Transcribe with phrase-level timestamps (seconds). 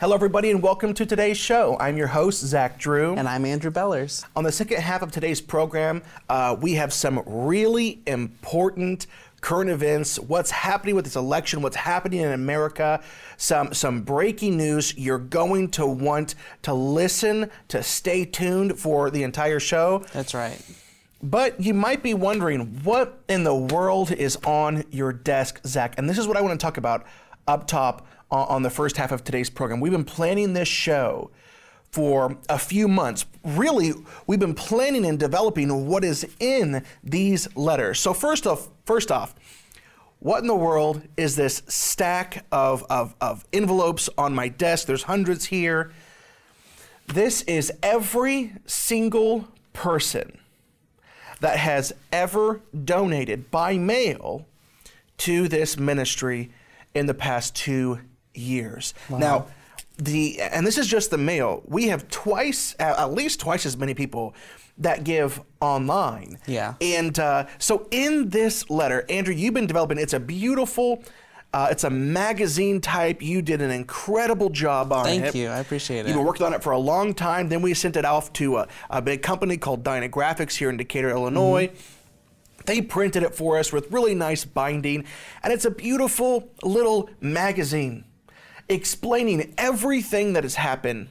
[0.00, 1.76] Hello, everybody, and welcome to today's show.
[1.78, 3.14] I'm your host, Zach Drew.
[3.16, 4.24] And I'm Andrew Bellers.
[4.34, 9.06] On the second half of today's program, uh, we have some really important
[9.42, 13.02] current events, what's happening with this election, what's happening in America,
[13.36, 14.96] some some breaking news.
[14.96, 20.06] You're going to want to listen, to stay tuned for the entire show.
[20.14, 20.58] That's right.
[21.22, 25.98] But you might be wondering what in the world is on your desk, Zach?
[25.98, 27.04] And this is what I want to talk about
[27.46, 29.80] up top on the first half of today's program.
[29.80, 31.30] We've been planning this show
[31.90, 33.26] for a few months.
[33.44, 33.92] Really,
[34.26, 37.98] we've been planning and developing what is in these letters.
[37.98, 39.34] So first off, first off,
[40.20, 44.86] what in the world is this stack of, of, of envelopes on my desk?
[44.86, 45.92] There's hundreds here.
[47.08, 50.38] This is every single person
[51.40, 54.46] that has ever donated by mail
[55.16, 56.50] to this ministry
[56.94, 58.00] in the past two
[58.40, 58.94] years.
[59.08, 59.18] Wow.
[59.18, 59.46] Now,
[59.98, 61.62] the and this is just the mail.
[61.66, 64.34] We have twice, at least twice as many people
[64.78, 66.38] that give online.
[66.46, 66.74] Yeah.
[66.80, 69.98] And uh, so in this letter, Andrew, you've been developing.
[69.98, 71.04] It's a beautiful.
[71.52, 73.20] Uh, it's a magazine type.
[73.20, 75.22] You did an incredible job on Thank it.
[75.22, 75.48] Thank you.
[75.48, 76.06] I appreciate it.
[76.06, 77.48] You've been working on it for a long time.
[77.48, 81.10] Then we sent it off to a, a big company called Dynagraphics here in Decatur,
[81.10, 81.66] Illinois.
[81.66, 82.62] Mm-hmm.
[82.66, 85.06] They printed it for us with really nice binding,
[85.42, 88.04] and it's a beautiful little magazine
[88.70, 91.08] explaining everything that has happened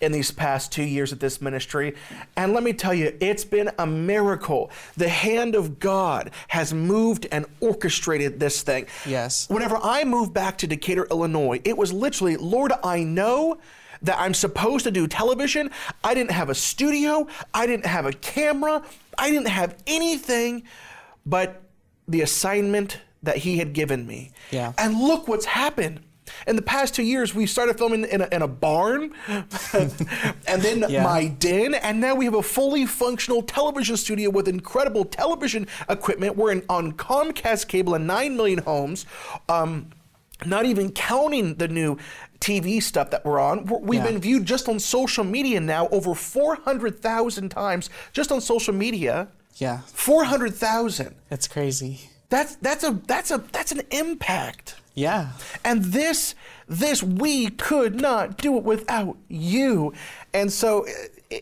[0.00, 1.94] in these past two years at this ministry.
[2.36, 4.70] And let me tell you, it's been a miracle.
[4.96, 8.86] The hand of God has moved and orchestrated this thing.
[9.06, 9.48] Yes.
[9.50, 13.58] Whenever I moved back to Decatur, Illinois, it was literally, Lord, I know
[14.02, 15.70] that I'm supposed to do television.
[16.02, 18.82] I didn't have a studio, I didn't have a camera,
[19.18, 20.62] I didn't have anything
[21.26, 21.62] but
[22.08, 24.32] the assignment that He had given me.
[24.50, 24.72] Yeah.
[24.78, 26.00] And look what's happened.
[26.46, 29.90] In the past two years, we started filming in a, in a barn, and
[30.46, 31.02] then yeah.
[31.02, 36.36] my den, and now we have a fully functional television studio with incredible television equipment.
[36.36, 39.06] We're in, on Comcast cable in nine million homes.
[39.48, 39.90] Um,
[40.46, 41.98] not even counting the new
[42.40, 43.66] TV stuff that we're on.
[43.66, 44.06] We've yeah.
[44.06, 49.28] been viewed just on social media now over 400,000 times just on social media.
[49.56, 49.80] Yeah.
[49.86, 51.14] 400,000.
[51.28, 52.00] That's crazy.
[52.30, 54.79] That's that's a that's a that's an impact.
[55.00, 55.30] Yeah.
[55.64, 56.34] And this,
[56.68, 59.94] this, we could not do it without you.
[60.34, 60.86] And so,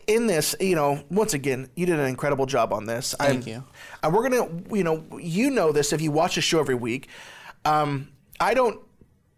[0.07, 3.13] in this, you know, once again, you did an incredible job on this.
[3.19, 3.63] Thank I'm, you.
[4.01, 6.75] And we're going to, you know, you know this if you watch the show every
[6.75, 7.09] week.
[7.65, 8.09] Um,
[8.39, 8.79] I don't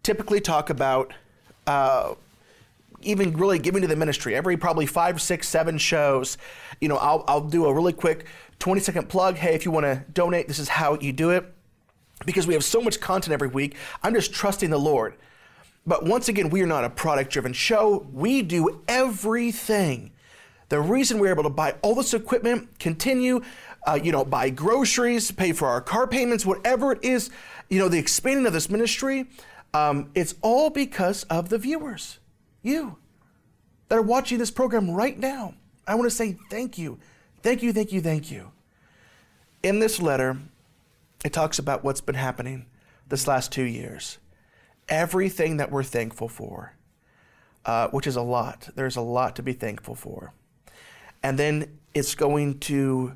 [0.04, 1.12] typically talk about
[1.66, 2.14] uh,
[3.02, 4.36] even really giving to the ministry.
[4.36, 6.38] Every probably five, six, seven shows,
[6.80, 8.26] you know, I'll, I'll do a really quick
[8.60, 9.34] 20 second plug.
[9.36, 11.52] Hey, if you want to donate, this is how you do it
[12.24, 13.76] because we have so much content every week.
[14.02, 15.14] I'm just trusting the Lord.
[15.86, 18.06] But once again, we are not a product driven show.
[18.12, 20.12] We do everything.
[20.68, 23.42] The reason we're able to buy all this equipment, continue,
[23.86, 27.30] uh, you know, buy groceries, pay for our car payments, whatever it is,
[27.68, 29.26] you know, the expanding of this ministry,
[29.74, 32.18] um, it's all because of the viewers,
[32.62, 32.96] you
[33.92, 35.52] that are watching this program right now.
[35.86, 36.98] I want to say thank you.
[37.42, 38.50] Thank you, thank you, thank you.
[39.62, 40.38] In this letter,
[41.24, 42.66] it talks about what's been happening
[43.08, 44.18] this last two years.
[44.88, 46.76] Everything that we're thankful for,
[47.64, 48.68] uh, which is a lot.
[48.74, 50.34] There's a lot to be thankful for.
[51.22, 53.14] And then it's going to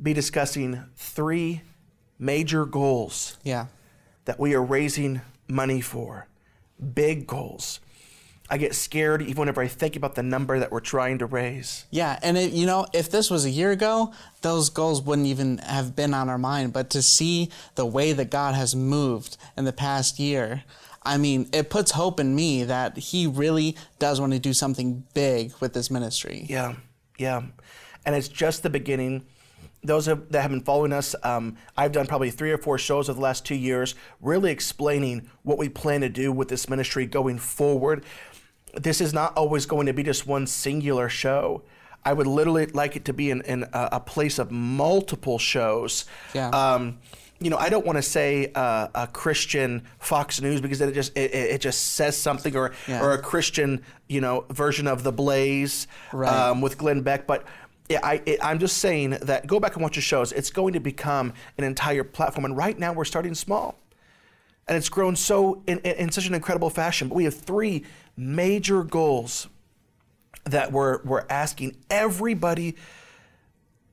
[0.00, 1.62] be discussing three
[2.18, 3.66] major goals yeah.
[4.24, 6.28] that we are raising money for.
[6.94, 7.80] Big goals.
[8.52, 11.86] I get scared even whenever I think about the number that we're trying to raise.
[11.90, 15.56] Yeah, and it, you know, if this was a year ago, those goals wouldn't even
[15.56, 16.74] have been on our mind.
[16.74, 20.64] But to see the way that God has moved in the past year,
[21.02, 25.04] I mean, it puts hope in me that He really does want to do something
[25.14, 26.44] big with this ministry.
[26.46, 26.74] Yeah,
[27.18, 27.44] yeah,
[28.04, 29.24] and it's just the beginning
[29.84, 33.16] those that have been following us, um, I've done probably three or four shows over
[33.16, 37.38] the last two years, really explaining what we plan to do with this ministry going
[37.38, 38.04] forward
[38.74, 41.62] this is not always going to be just one singular show.
[42.04, 46.04] I would literally like it to be in, in a, a place of multiple shows.
[46.34, 46.48] Yeah.
[46.48, 46.98] Um,
[47.38, 51.16] you know, I don't want to say uh, a Christian Fox News because it just
[51.16, 53.02] it, it just says something, or yeah.
[53.02, 56.28] or a Christian you know version of The Blaze right.
[56.28, 57.26] um, with Glenn Beck.
[57.26, 57.44] But
[57.88, 60.32] yeah, I it, I'm just saying that go back and watch the shows.
[60.32, 63.76] It's going to become an entire platform, and right now we're starting small,
[64.68, 67.08] and it's grown so in, in, in such an incredible fashion.
[67.08, 67.84] But we have three
[68.16, 69.48] major goals
[70.44, 72.76] that we're, we're asking everybody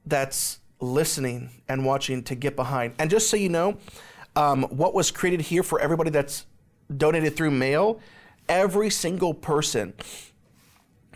[0.06, 2.94] that's listening and watching to get behind.
[2.98, 3.78] And just so you know,
[4.36, 6.46] um, what was created here for everybody that's
[6.96, 8.00] donated through mail
[8.50, 9.94] every single person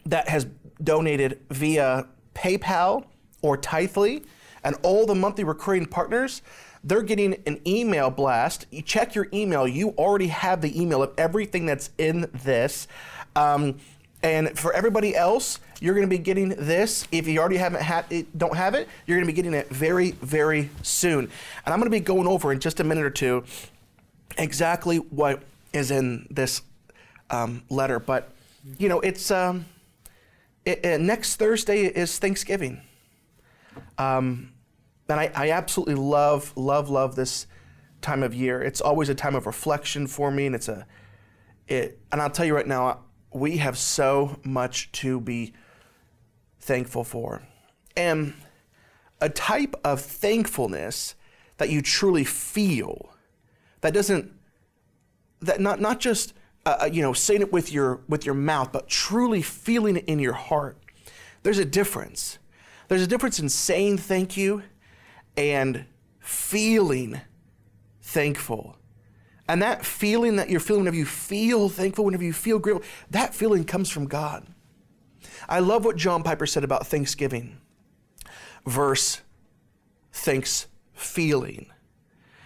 [0.06, 0.46] that has
[0.82, 3.06] donated via PayPal
[3.42, 4.24] or Tithely,
[4.64, 6.42] and all the monthly recurring partners,
[6.84, 8.66] they're getting an email blast.
[8.72, 12.88] You check your email, you already have the email of everything that's in this.
[13.36, 13.80] Um,
[14.22, 17.08] and for everybody else, you're going to be getting this.
[17.12, 19.70] If you already haven't had it, don't have it, you're going to be getting it
[19.70, 21.26] very, very soon.
[21.66, 23.44] And I'm going to be going over in just a minute or two
[24.38, 25.42] exactly what
[25.74, 26.62] is in this
[27.30, 28.00] um, letter.
[28.00, 28.32] But
[28.78, 29.66] you know, it's um,
[30.66, 32.82] it, it, next Thursday is Thanksgiving.
[33.98, 34.54] Um,
[35.10, 37.48] and I, I absolutely love, love, love this
[38.02, 38.62] time of year.
[38.62, 40.86] It's always a time of reflection for me, and it's a,
[41.68, 42.00] it.
[42.12, 43.02] And I'll tell you right now,
[43.32, 45.54] we have so much to be
[46.60, 47.42] thankful for,
[47.98, 48.34] and
[49.20, 51.16] a type of thankfulness
[51.58, 53.14] that you truly feel,
[53.82, 54.32] that doesn't,
[55.42, 56.34] that not not just
[56.66, 60.06] uh, uh you know saying it with your with your mouth, but truly feeling it
[60.06, 60.78] in your heart.
[61.44, 62.40] There's a difference.
[62.88, 64.64] There's a difference in saying thank you
[65.36, 65.86] and
[66.20, 67.22] feeling
[68.02, 68.78] thankful.
[69.48, 73.36] And that feeling that you're feeling, whenever you feel thankful, whenever you feel grateful, that
[73.36, 74.48] feeling comes from God.
[75.50, 77.58] I love what John Piper said about Thanksgiving.
[78.66, 79.22] Verse
[80.14, 81.66] thanks feeling.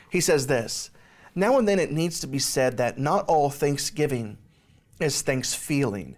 [0.09, 0.89] He says this
[1.35, 4.37] Now and then it needs to be said that not all thanksgiving
[4.99, 6.15] is thanks feeling.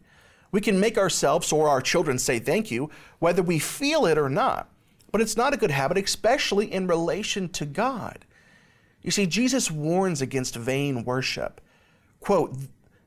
[0.52, 2.90] We can make ourselves or our children say thank you,
[3.20, 4.70] whether we feel it or not.
[5.12, 8.26] But it's not a good habit, especially in relation to God.
[9.02, 11.62] You see, Jesus warns against vain worship.
[12.20, 12.56] Quote,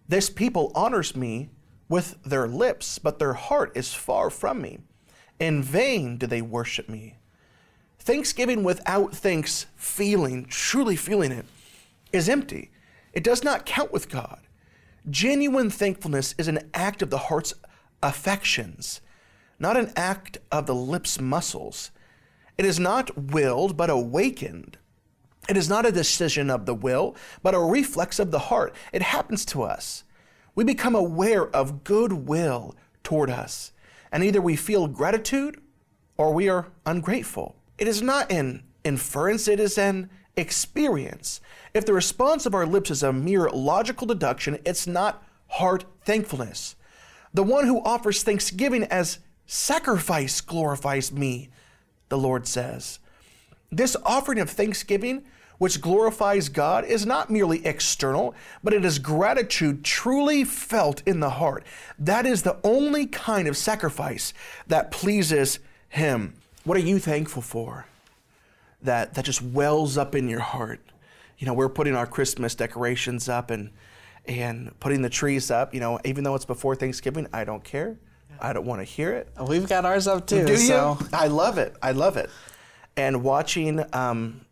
[0.08, 1.50] This people honors me
[1.88, 4.78] with their lips, but their heart is far from me.
[5.38, 7.18] In vain do they worship me.
[7.98, 11.44] Thanksgiving without thanks feeling, truly feeling it,
[12.12, 12.70] is empty.
[13.12, 14.40] It does not count with God.
[15.08, 17.54] Genuine thankfulness is an act of the heart's
[18.02, 19.00] affections
[19.62, 21.90] not an act of the lips' muscles.
[22.58, 24.76] It is not willed, but awakened.
[25.48, 28.74] It is not a decision of the will, but a reflex of the heart.
[28.92, 30.04] It happens to us.
[30.54, 33.72] We become aware of goodwill toward us,
[34.10, 35.60] and either we feel gratitude
[36.18, 37.56] or we are ungrateful.
[37.78, 41.40] It is not an inference, it is an experience.
[41.72, 46.76] If the response of our lips is a mere logical deduction, it's not heart thankfulness.
[47.34, 51.50] The one who offers thanksgiving as Sacrifice glorifies me,
[52.08, 52.98] the Lord says.
[53.70, 55.24] This offering of thanksgiving,
[55.58, 61.30] which glorifies God, is not merely external, but it is gratitude truly felt in the
[61.30, 61.64] heart.
[61.98, 64.34] That is the only kind of sacrifice
[64.66, 65.58] that pleases
[65.88, 66.34] Him.
[66.64, 67.86] What are you thankful for?
[68.82, 70.80] That, that just wells up in your heart.
[71.38, 73.70] You know, we're putting our Christmas decorations up and,
[74.26, 75.72] and putting the trees up.
[75.72, 77.96] You know, even though it's before Thanksgiving, I don't care.
[78.42, 79.28] I don't want to hear it.
[79.40, 80.44] We've got ours up too.
[80.44, 80.58] Do you?
[80.58, 80.98] So.
[81.12, 81.76] I love it.
[81.80, 82.28] I love it.
[82.96, 84.44] And watching um,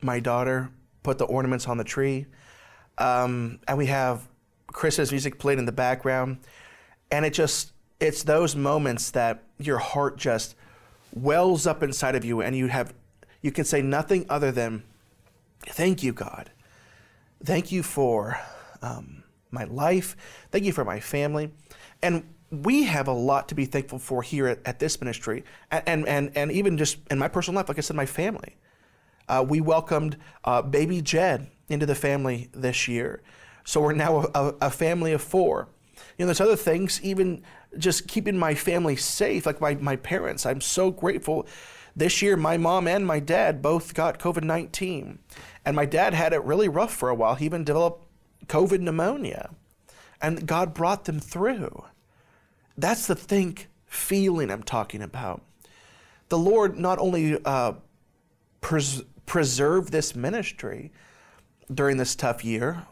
[0.00, 0.70] my daughter
[1.04, 2.26] put the ornaments on the tree,
[2.98, 4.28] um, and we have
[4.66, 6.38] Christmas music played in the background,
[7.10, 10.56] and it just it's those moments that your heart just
[11.14, 12.92] wells up inside of you, and you have
[13.40, 14.82] you can say nothing other than,
[15.60, 16.50] "Thank you, God.
[17.44, 18.40] Thank you for."
[18.82, 19.22] Um,
[19.52, 20.16] my life.
[20.50, 21.52] Thank you for my family.
[22.02, 26.06] And we have a lot to be thankful for here at, at this ministry, and,
[26.06, 28.56] and, and even just in my personal life, like I said, my family.
[29.26, 33.22] Uh, we welcomed uh, baby Jed into the family this year.
[33.64, 35.68] So we're now a, a, family of four.
[36.18, 37.42] You know, there's other things, even
[37.78, 40.44] just keeping my family safe, like my, my parents.
[40.44, 41.46] I'm so grateful.
[41.96, 45.20] This year, my mom and my dad both got COVID 19.
[45.64, 47.36] And my dad had it really rough for a while.
[47.36, 48.04] He even developed
[48.46, 49.54] COVID pneumonia.
[50.20, 51.84] And God brought them through.
[52.82, 55.40] That's the think feeling I'm talking about.
[56.30, 57.74] The Lord not only uh,
[58.60, 60.90] pres- preserved this ministry
[61.72, 62.82] during this tough year,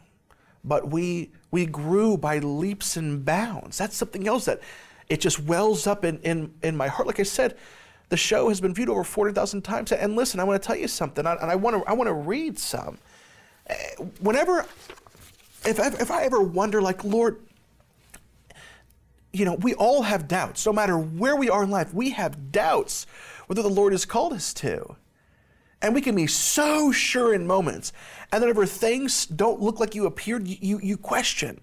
[0.63, 3.79] but we we grew by leaps and bounds.
[3.79, 4.61] That's something else that
[5.09, 7.09] it just wells up in, in, in my heart.
[7.09, 7.57] Like I said,
[8.11, 9.91] the show has been viewed over 40,000 times.
[9.91, 12.15] And listen, I want to tell you something, and I want to I want to
[12.15, 12.99] read some.
[13.67, 13.75] Eh,
[14.21, 14.65] whenever,
[15.65, 17.41] if I, if I ever wonder, like, Lord,
[19.33, 20.65] you know, we all have doubts.
[20.67, 23.07] No matter where we are in life, we have doubts
[23.47, 24.97] whether the Lord has called us to.
[25.83, 27.93] And we can be so sure in moments.
[28.31, 31.61] And then whenever things don't look like you appeared, you, you question.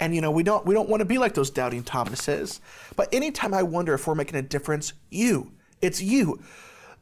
[0.00, 2.60] And you know, we don't we don't want to be like those doubting Thomases.
[2.96, 6.42] But anytime I wonder if we're making a difference, you, it's you.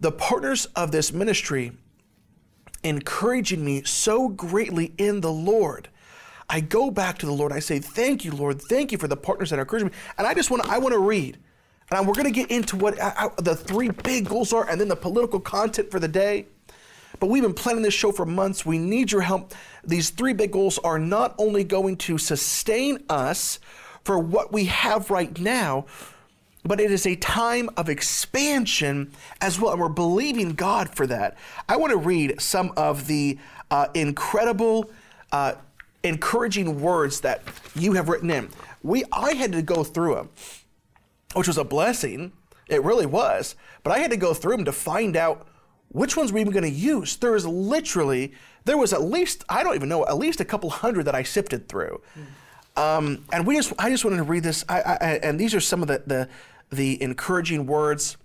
[0.01, 1.73] The partners of this ministry
[2.83, 5.89] encouraging me so greatly in the Lord.
[6.49, 7.53] I go back to the Lord.
[7.53, 8.61] I say, Thank you, Lord.
[8.61, 9.95] Thank you for the partners that are encouraging me.
[10.17, 11.39] And I just want to, I want to read.
[11.91, 14.89] And we're going to get into what uh, the three big goals are and then
[14.89, 16.47] the political content for the day.
[17.19, 18.67] But we've been planning this show for months.
[18.67, 19.55] We need your help.
[19.85, 23.59] These three big goals are not only going to sustain us
[24.05, 25.87] for what we have right now,
[26.65, 29.73] but it is a time of expansion as well.
[29.73, 31.37] And we're believing God for that.
[31.69, 33.39] I want to read some of the
[33.71, 34.91] uh, incredible,
[35.33, 35.55] uh,
[36.03, 37.43] encouraging words that
[37.75, 38.49] you have written in.
[38.83, 40.31] We, I had to go through them,
[41.35, 42.33] which was a blessing.
[42.69, 43.57] It really was.
[43.83, 45.47] But I had to go through them to find out
[45.89, 47.17] which ones we were even going to use.
[47.17, 48.33] There was literally,
[48.65, 51.23] there was at least, I don't even know, at least a couple hundred that I
[51.23, 52.01] sifted through.
[52.77, 52.81] Mm.
[52.81, 54.65] Um, and we just, I just wanted to read this.
[54.69, 56.29] I, I, and these are some of the, the,
[56.71, 58.17] the encouraging words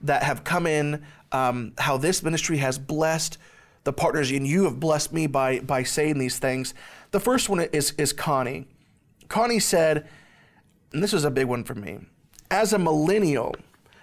[0.00, 3.36] that have come in, um, how this ministry has blessed
[3.84, 6.74] the partners, and you have blessed me by, by saying these things.
[7.10, 8.66] The first one is, is Connie.
[9.28, 10.08] Connie said,
[10.92, 12.00] and this was a big one for me.
[12.50, 13.54] As a millennial,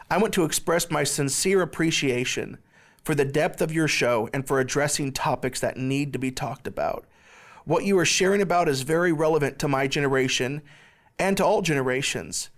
[0.09, 2.57] I want to express my sincere appreciation
[3.03, 6.67] for the depth of your show and for addressing topics that need to be talked
[6.67, 7.05] about.
[7.65, 10.61] What you are sharing about is very relevant to my generation
[11.17, 12.49] and to all generations.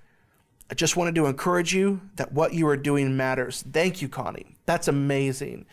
[0.70, 3.64] I just wanted to encourage you that what you are doing matters.
[3.72, 4.58] Thank you, Connie.
[4.66, 5.66] That's amazing.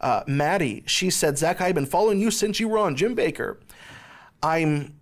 [0.00, 3.58] Uh, Maddie, she said, Zach, I've been following you since you were on Jim Bakker.
[4.42, 4.94] I'm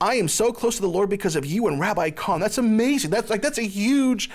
[0.00, 2.40] I am so close to the Lord because of you and Rabbi Cahn.
[2.40, 3.10] That's amazing.
[3.10, 4.30] That's like that's a huge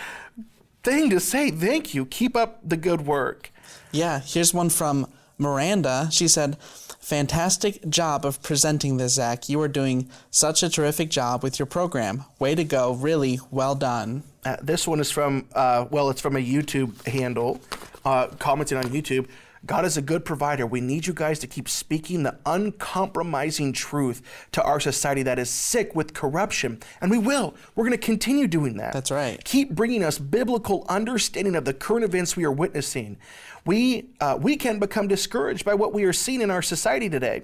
[0.84, 1.52] thing to say.
[1.52, 2.06] Thank you.
[2.06, 3.52] Keep up the good work.
[3.92, 5.08] Yeah, here's one from
[5.38, 6.10] Miranda.
[6.12, 6.58] She said,
[7.00, 9.48] Fantastic job of presenting this, Zach.
[9.48, 12.26] You are doing such a terrific job with your program.
[12.40, 12.94] Way to go.
[12.94, 14.24] Really well done.
[14.44, 17.62] Uh, this one is from, uh, well, it's from a YouTube handle,
[18.06, 19.28] uh, commenting on YouTube.
[19.66, 20.66] God is a good provider.
[20.66, 25.50] We need you guys to keep speaking the uncompromising truth to our society that is
[25.50, 26.80] sick with corruption.
[27.02, 27.56] And we will.
[27.76, 28.94] We're going to continue doing that.
[28.94, 29.44] That's right.
[29.44, 33.18] Keep bringing us biblical understanding of the current events we are witnessing.
[33.66, 37.44] We, uh, we can become discouraged by what we are seeing in our society today.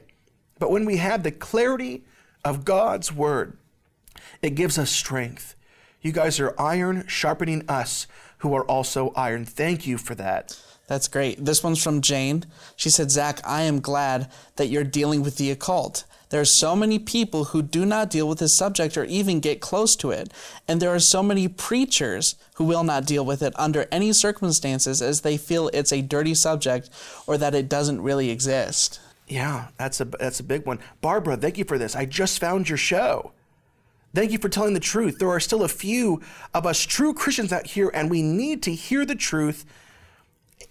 [0.60, 2.04] But when we have the clarity
[2.46, 3.58] of God's word,
[4.42, 5.56] it gives us strength.
[6.02, 8.06] You guys are iron sharpening us
[8.40, 9.46] who are also iron.
[9.46, 10.60] Thank you for that.
[10.92, 11.46] That's great.
[11.46, 12.44] This one's from Jane.
[12.76, 16.04] She said, Zach, I am glad that you're dealing with the occult.
[16.32, 19.62] There are so many people who do not deal with this subject or even get
[19.62, 20.34] close to it.
[20.68, 25.02] And there are so many preachers who will not deal with it under any circumstances
[25.02, 26.90] as they feel it's a dirty subject
[27.26, 29.00] or that it doesn't really exist.
[29.30, 30.80] Yeah, that's a that's a big one.
[31.00, 31.96] Barbara, thank you for this.
[31.96, 33.32] I just found your show.
[34.14, 35.20] Thank you for telling the truth.
[35.20, 36.22] There are still a few
[36.54, 39.64] of us true Christians out here, and we need to hear the truth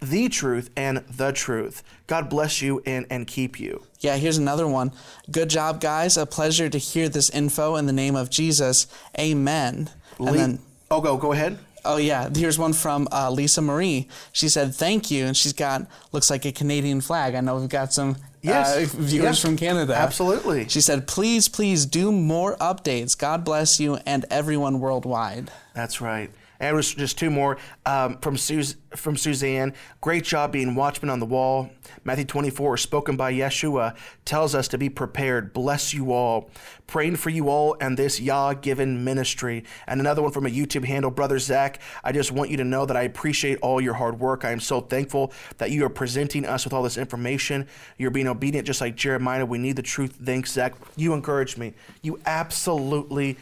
[0.01, 1.83] the truth and the truth.
[2.07, 3.85] God bless you and, and keep you.
[4.01, 4.93] Yeah, here's another one.
[5.31, 6.17] Good job, guys.
[6.17, 8.87] A pleasure to hear this info in the name of Jesus.
[9.19, 9.91] Amen.
[10.19, 10.59] And then,
[10.91, 11.59] oh, go go ahead.
[11.85, 14.07] Oh yeah, here's one from uh, Lisa Marie.
[14.33, 17.35] She said thank you, and she's got looks like a Canadian flag.
[17.35, 18.77] I know we've got some yes.
[18.77, 19.43] uh, viewers yes.
[19.43, 19.95] from Canada.
[19.95, 20.69] Absolutely.
[20.69, 23.17] She said, please, please do more updates.
[23.17, 25.51] God bless you and everyone worldwide.
[25.75, 26.31] That's right.
[26.61, 29.75] And it was just two more um, from, Sus- from Suzanne.
[30.03, 31.71] Great job being watchman on the wall.
[32.05, 35.53] Matthew 24, spoken by Yeshua, tells us to be prepared.
[35.55, 36.51] Bless you all.
[36.87, 39.65] Praying for you all and this Yah given ministry.
[39.87, 41.81] And another one from a YouTube handle, Brother Zach.
[42.05, 44.45] I just want you to know that I appreciate all your hard work.
[44.45, 47.67] I am so thankful that you are presenting us with all this information.
[47.97, 49.47] You're being obedient just like Jeremiah.
[49.47, 50.19] We need the truth.
[50.23, 50.75] Thanks, Zach.
[50.97, 51.75] You encourage me.
[52.03, 53.39] You absolutely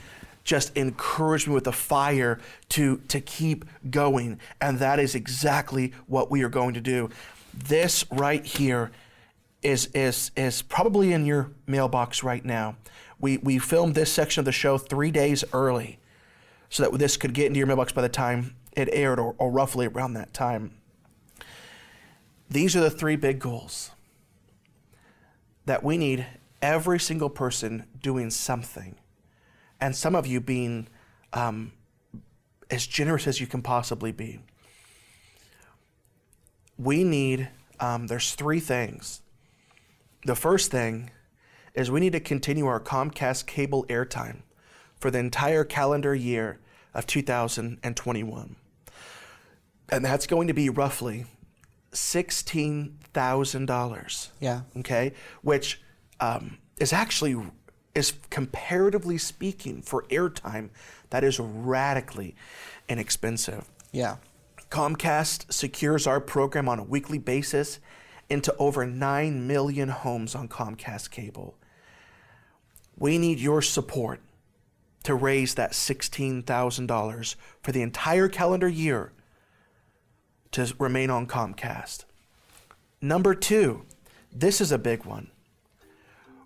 [0.49, 2.41] just encourage me with a fire
[2.71, 4.41] to, to keep going.
[4.63, 7.11] And that is exactly what we are going to do.
[7.53, 8.91] This right here
[9.63, 12.77] is, is, is probably in your mailbox right now.
[13.21, 15.99] We, we filmed this section of the show three days early
[16.71, 19.51] so that this could get into your mailbox by the time it aired or, or
[19.51, 20.71] roughly around that time.
[22.49, 23.91] These are the three big goals
[25.67, 26.27] that we need
[26.63, 28.97] every single person doing something
[29.81, 30.89] and some of you being
[31.33, 31.73] um,
[32.71, 34.41] as generous as you can possibly be.
[36.77, 37.49] We need,
[37.81, 39.23] um, there's three things.
[40.25, 41.11] The first thing
[41.75, 44.43] is we need to continue our Comcast cable airtime
[44.97, 46.61] for the entire calendar year
[46.95, 48.57] of 2021.
[49.91, 51.25] And that's going to be roughly
[51.93, 54.29] $16,000.
[54.41, 54.63] Yeah.
[54.79, 55.13] Okay.
[55.43, 55.81] Which
[56.21, 57.37] um, is actually
[57.99, 60.71] is comparatively speaking for airtime
[61.11, 62.35] that is radically
[62.89, 63.69] inexpensive.
[63.93, 64.17] Yeah.
[64.71, 67.81] Comcast secures our program on a weekly basis
[68.31, 71.57] into over 9 million homes on Comcast cable.
[72.97, 74.21] We need your support
[75.05, 79.13] to raise that $16,000 for the entire calendar year
[80.51, 82.05] to remain on Comcast.
[83.01, 83.85] Number two,
[84.33, 85.31] this is a big one.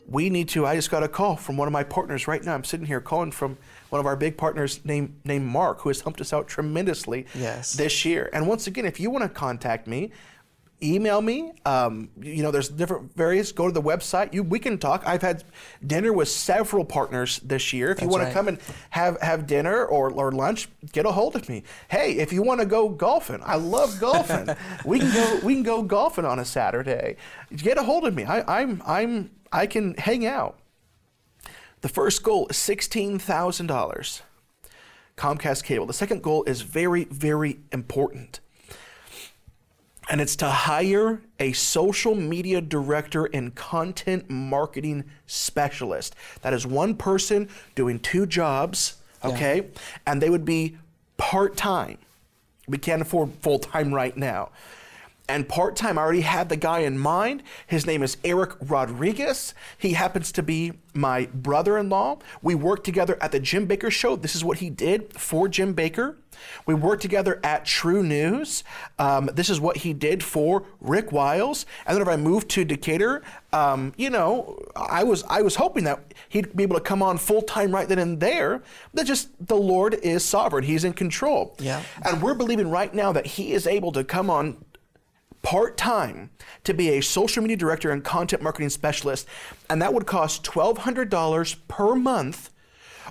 [0.06, 0.66] We need to.
[0.66, 2.54] I just got a call from one of my partners right now.
[2.54, 3.56] I'm sitting here calling from
[3.88, 7.72] one of our big partners named named Mark, who has helped us out tremendously Yes.
[7.74, 8.28] this year.
[8.32, 10.10] And once again, if you want to contact me,
[10.82, 11.52] email me.
[11.64, 13.52] Um, you know, there's different various.
[13.52, 14.32] Go to the website.
[14.32, 15.02] You we can talk.
[15.06, 15.44] I've had
[15.86, 17.90] dinner with several partners this year.
[17.90, 18.28] If you want right.
[18.28, 18.58] to come and
[18.90, 21.62] have have dinner or, or lunch, get a hold of me.
[21.88, 24.48] Hey, if you want to go golfing, I love golfing.
[24.84, 27.16] we can go we can go golfing on a Saturday.
[27.54, 28.24] Get a hold of me.
[28.24, 30.58] I, I'm I'm I can hang out.
[31.82, 34.22] The first goal is sixteen thousand dollars.
[35.16, 35.86] Comcast cable.
[35.86, 38.40] The second goal is very very important
[40.10, 46.14] and it's to hire a social media director and content marketing specialist.
[46.42, 49.68] That is one person doing two jobs, okay?
[50.06, 50.76] And they would be
[51.16, 51.98] part time.
[52.66, 54.50] We can't afford full time right now.
[55.28, 57.42] And part time, I already had the guy in mind.
[57.66, 59.54] His name is Eric Rodriguez.
[59.78, 62.18] He happens to be my brother in law.
[62.42, 64.16] We worked together at the Jim Bakker Show.
[64.16, 66.16] This is what he did for Jim Bakker.
[66.66, 68.64] We worked together at True News.
[68.98, 71.66] Um, this is what he did for Rick Wiles.
[71.86, 75.84] And then if I moved to Decatur, um, you know, I was I was hoping
[75.84, 78.62] that he'd be able to come on full time right then and there.
[78.92, 81.54] But just the Lord is sovereign; He's in control.
[81.58, 81.82] Yeah.
[82.04, 84.64] And we're believing right now that He is able to come on
[85.42, 86.30] part time
[86.64, 89.26] to be a social media director and content marketing specialist,
[89.68, 92.50] and that would cost twelve hundred dollars per month,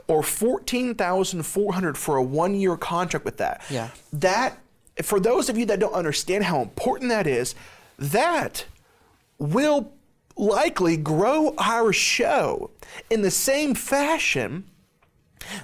[0.08, 3.62] or fourteen thousand four hundred for a one year contract with that.
[3.70, 3.90] Yeah.
[4.14, 4.58] That
[5.04, 7.56] for those of you that don't understand how important that is,
[7.98, 8.66] that
[9.38, 9.92] will
[10.36, 12.72] likely grow our show
[13.10, 14.64] in the same fashion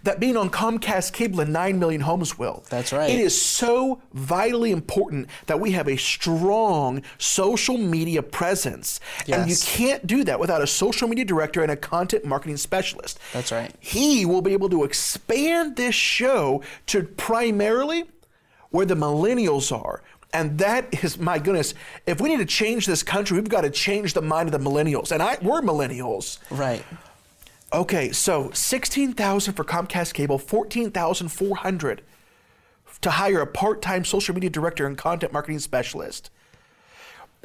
[0.03, 2.63] that being on Comcast cable in 9 million homes will.
[2.69, 3.09] That's right.
[3.09, 8.99] It is so vitally important that we have a strong social media presence.
[9.27, 13.19] And you can't do that without a social media director and a content marketing specialist.
[13.33, 13.73] That's right.
[13.79, 18.05] He will be able to expand this show to primarily
[18.69, 20.03] where the millennials are.
[20.33, 21.73] And that is my goodness.
[22.05, 24.69] If we need to change this country, we've got to change the mind of the
[24.69, 25.11] millennials.
[25.11, 26.39] And I we're millennials.
[26.49, 26.83] Right.
[27.73, 32.01] Okay, so sixteen thousand for Comcast cable, fourteen thousand four hundred
[33.01, 36.29] to hire a part-time social media director and content marketing specialist.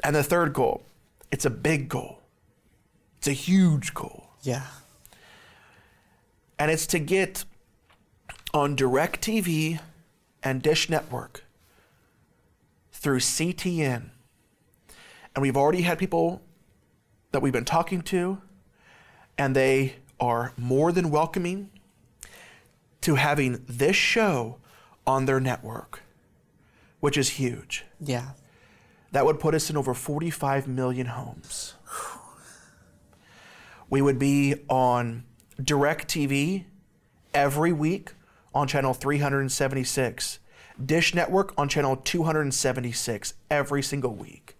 [0.03, 0.83] And the third goal,
[1.31, 2.21] it's a big goal.
[3.17, 4.29] It's a huge goal.
[4.41, 4.65] Yeah.
[6.57, 7.45] And it's to get
[8.53, 9.79] on DirecTV
[10.41, 11.43] and Dish Network
[12.91, 14.09] through CTN.
[15.35, 16.41] And we've already had people
[17.31, 18.41] that we've been talking to,
[19.37, 21.69] and they are more than welcoming
[23.01, 24.57] to having this show
[25.05, 26.01] on their network,
[26.99, 27.85] which is huge.
[27.99, 28.31] Yeah.
[29.11, 31.75] That would put us in over 45 million homes.
[33.89, 35.25] We would be on
[35.61, 36.63] DirecTV
[37.33, 38.13] every week
[38.55, 40.39] on channel 376,
[40.83, 44.55] Dish Network on channel 276 every single week,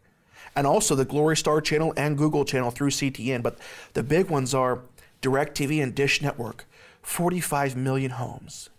[0.56, 3.42] and also the Glory Star channel and Google channel through CTN.
[3.42, 3.58] But
[3.94, 4.82] the big ones are
[5.24, 6.66] DirecTV and Dish Network,
[7.02, 8.70] 45 million homes.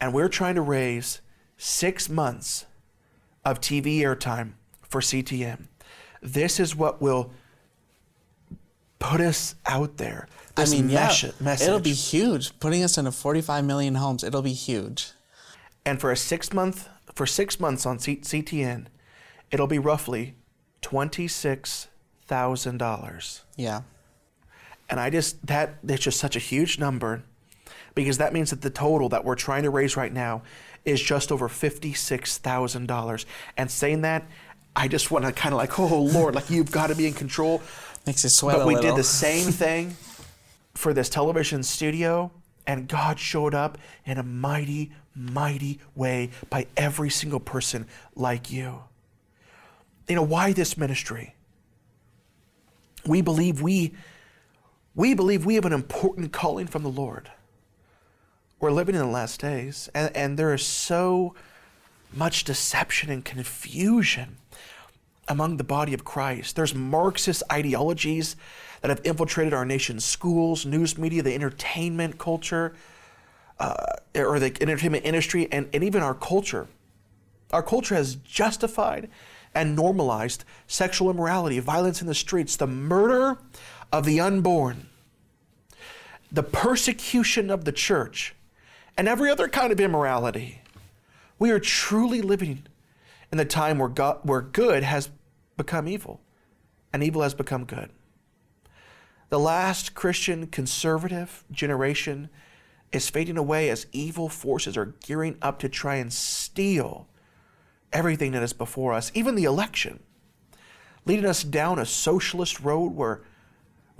[0.00, 1.20] And we're trying to raise
[1.56, 2.66] six months
[3.44, 4.52] of TV airtime
[4.82, 5.68] for CTN.
[6.22, 7.32] This is what will
[8.98, 10.28] put us out there.
[10.56, 11.06] I This mean, yeah,
[11.40, 11.66] message.
[11.68, 12.58] it'll be huge.
[12.60, 15.12] Putting us into 45 million homes, it'll be huge.
[15.86, 18.86] and for a six month for six months on C- CTN,
[19.50, 20.34] it'll be roughly
[20.82, 21.88] twenty six
[22.26, 23.42] thousand dollars.
[23.56, 23.82] Yeah.
[24.90, 27.22] And I just that that's just such a huge number
[27.94, 30.42] because that means that the total that we're trying to raise right now
[30.84, 33.24] is just over fifty six thousand dollars.
[33.56, 34.26] And saying that,
[34.74, 37.14] I just want to kind of like, oh Lord, like you've got to be in
[37.14, 37.62] control.
[38.06, 39.96] Makes you sweat But we did the same thing
[40.74, 42.32] for this television studio,
[42.66, 48.82] and God showed up in a mighty, mighty way by every single person like you.
[50.08, 51.34] You know, why this ministry?
[53.06, 53.94] We believe we
[54.94, 57.30] we believe we have an important calling from the Lord.
[58.58, 61.34] We're living in the last days, and, and there is so
[62.12, 64.36] much deception and confusion
[65.28, 66.56] among the body of Christ.
[66.56, 68.36] There's Marxist ideologies
[68.80, 72.74] that have infiltrated our nation's schools, news media, the entertainment culture,
[73.58, 76.66] uh, or the entertainment industry, and, and even our culture.
[77.52, 79.08] Our culture has justified
[79.54, 83.38] and normalized sexual immorality, violence in the streets, the murder
[83.92, 84.86] of the unborn.
[86.32, 88.34] the persecution of the church,
[88.96, 90.62] and every other kind of immorality.
[91.38, 92.66] We are truly living
[93.32, 95.10] in the time where, God, where good has
[95.56, 96.20] become evil
[96.92, 97.90] and evil has become good.
[99.28, 102.30] The last Christian conservative generation
[102.92, 107.06] is fading away as evil forces are gearing up to try and steal
[107.92, 110.00] everything that is before us, even the election,
[111.06, 113.22] leading us down a socialist road where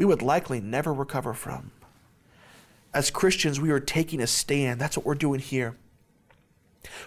[0.00, 1.72] we would likely never recover from.
[2.94, 4.80] As Christians, we are taking a stand.
[4.80, 5.76] That's what we're doing here.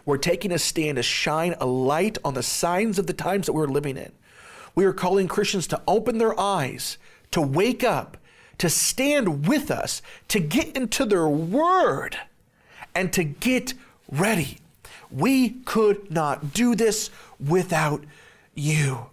[0.06, 3.54] We're taking a stand to shine a light on the signs of the times that
[3.54, 4.12] we're living in.
[4.76, 7.00] We are calling Christians to open their eyes,
[7.32, 8.18] to wake up,
[8.60, 12.20] to stand with us, to get into their word,
[12.94, 13.74] and to get
[14.08, 14.60] ready.
[15.10, 18.04] We could not do this without
[18.54, 19.08] you.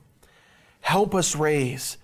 [0.83, 1.97] Help us raise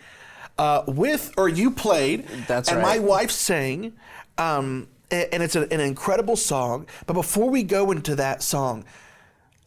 [0.59, 2.29] uh, with, or you played.
[2.47, 3.01] That's and right.
[3.01, 3.95] my wife sang.
[4.37, 6.87] Um, and it's an incredible song.
[7.07, 8.85] But before we go into that song,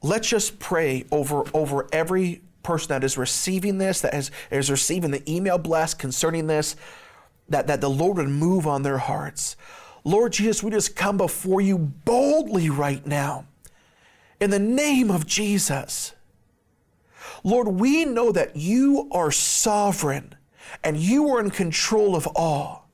[0.01, 5.11] let's just pray over over every person that is receiving this, that is, is receiving
[5.11, 6.75] the email blast concerning this,
[7.49, 9.55] that, that the Lord would move on their hearts.
[10.05, 13.45] Lord Jesus, we just come before you boldly right now
[14.39, 16.13] in the name of Jesus.
[17.43, 20.35] Lord, we know that you are sovereign
[20.83, 22.89] and you are in control of all.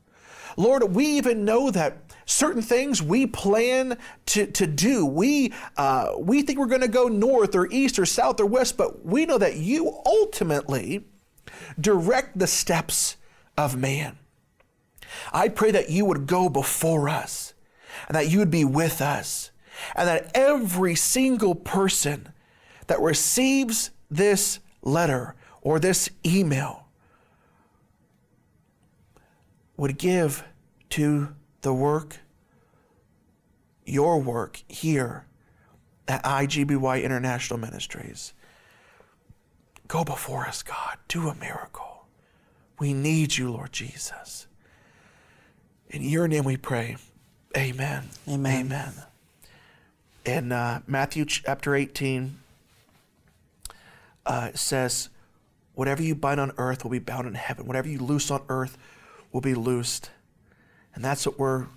[0.57, 1.97] Lord, we even know that
[2.29, 5.05] certain things we plan to, to do.
[5.05, 8.77] We, uh, we think we're going to go north or east or south or west,
[8.77, 11.05] but we know that you ultimately
[11.79, 13.17] direct the steps
[13.57, 14.17] of man.
[15.33, 17.53] I pray that you would go before us
[18.07, 19.49] and that you would be with us
[19.95, 22.29] and that every single person
[22.87, 26.85] that receives this letter or this email
[29.77, 30.43] would give
[30.89, 32.17] to the work,
[33.85, 35.25] your work here
[36.07, 38.33] at IGBY International Ministries.
[39.87, 40.97] Go before us, God.
[41.07, 42.05] Do a miracle.
[42.79, 44.47] We need you, Lord Jesus.
[45.89, 46.97] In your name we pray.
[47.57, 48.09] Amen.
[48.27, 48.65] Amen.
[48.65, 48.93] Amen.
[50.25, 52.39] In uh, Matthew chapter 18,
[54.25, 55.09] uh, it says,
[55.73, 57.65] Whatever you bind on earth will be bound in heaven.
[57.65, 58.77] Whatever you loose on earth
[59.31, 60.11] will be loosed
[60.99, 61.67] and that's what we're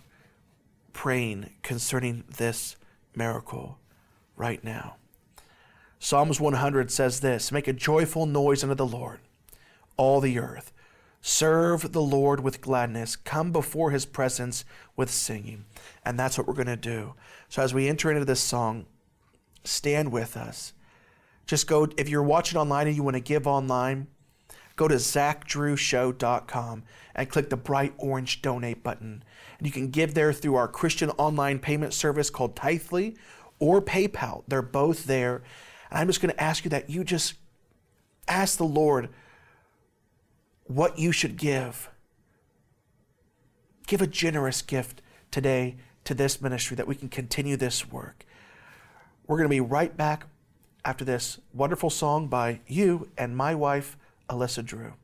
[0.93, 2.75] praying concerning this
[3.15, 3.79] miracle
[4.35, 4.97] right now.
[6.01, 9.21] Psalms 100 says this Make a joyful noise unto the Lord,
[9.97, 10.73] all the earth.
[11.21, 13.15] Serve the Lord with gladness.
[13.15, 14.65] Come before his presence
[14.97, 15.67] with singing.
[16.05, 17.15] And that's what we're going to do.
[17.49, 18.87] So as we enter into this song,
[19.63, 20.73] stand with us.
[21.47, 24.09] Just go, if you're watching online and you want to give online,
[24.83, 26.83] go to zachdrewshow.com
[27.15, 29.23] and click the bright orange donate button.
[29.59, 33.17] And you can give there through our Christian online payment service called Tithely
[33.61, 34.43] or PayPal.
[34.49, 35.43] They're both there.
[35.89, 37.35] And I'm just going to ask you that you just
[38.27, 39.09] ask the Lord
[40.65, 41.89] what you should give.
[43.87, 48.27] Give a generous gift today to this ministry that we can continue this work.
[49.29, 50.27] We're going to be right back
[50.85, 53.97] after this wonderful song by you and my wife,
[54.33, 54.95] Alyssa Drew.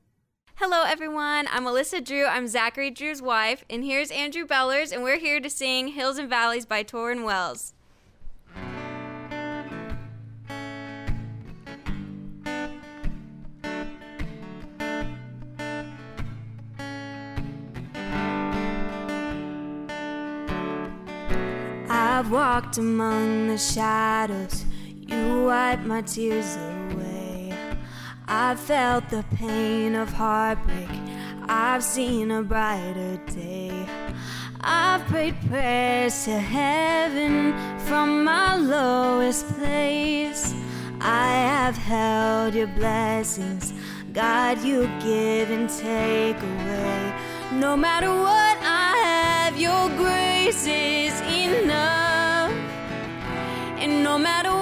[0.54, 1.46] Hello, everyone.
[1.52, 2.24] I'm Alyssa Drew.
[2.24, 6.30] I'm Zachary Drew's wife, and here's Andrew Bellers, and we're here to sing Hills and
[6.30, 7.74] Valleys by Tauren Wells.
[21.90, 26.67] I've walked among the shadows, you wipe my tears away.
[28.40, 30.88] I've felt the pain of heartbreak.
[31.48, 33.84] I've seen a brighter day.
[34.60, 37.52] I've prayed prayers to heaven
[37.88, 40.54] from my lowest place.
[41.00, 43.72] I have held your blessings,
[44.12, 47.14] God, you give and take away.
[47.54, 52.52] No matter what I have, your grace is enough.
[53.82, 54.57] And no matter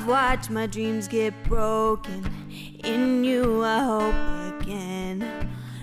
[0.00, 2.24] I've watched my dreams get broken.
[2.84, 5.18] In you, I hope again.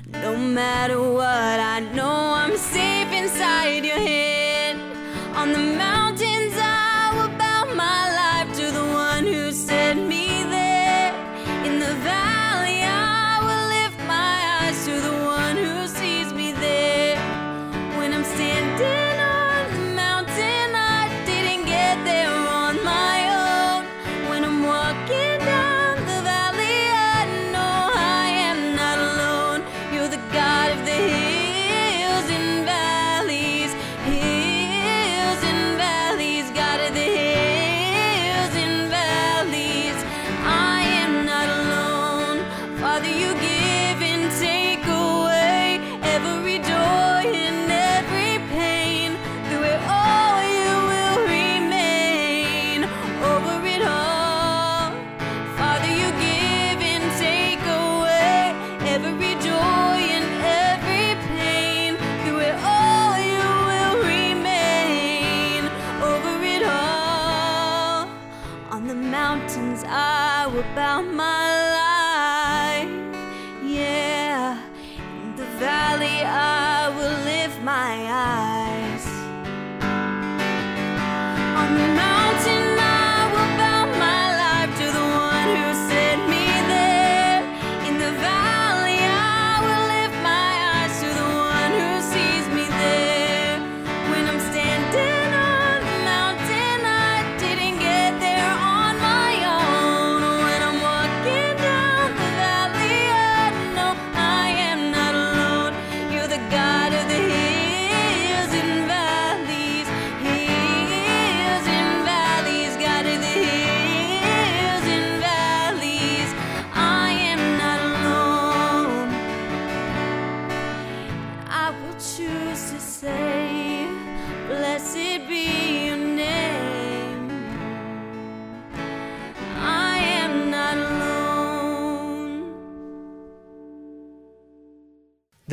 [0.07, 4.26] No matter what, I know I'm safe inside your hand.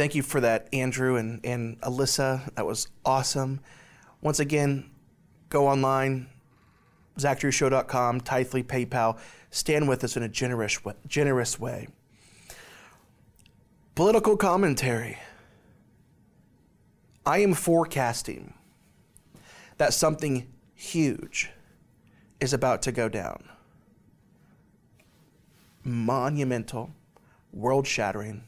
[0.05, 2.55] Thank you for that, Andrew and, and Alyssa.
[2.57, 3.61] That was awesome.
[4.21, 4.91] Once again,
[5.49, 6.29] go online,
[7.19, 9.19] zachdrewshow.com, Tithely, PayPal.
[9.51, 11.89] Stand with us in a generous, generous way.
[13.95, 15.17] Political commentary.
[17.25, 18.53] I am forecasting
[19.79, 21.49] that something huge
[22.41, 23.49] is about to go down.
[25.83, 26.91] Monumental,
[27.55, 28.45] world shattering